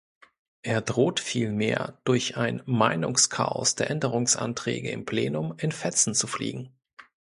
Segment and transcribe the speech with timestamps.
[0.63, 6.71] Er droht vielmehr durch ein Meinungschaos der Änderungsanträge im Plenum in Fetzen zu fliegen.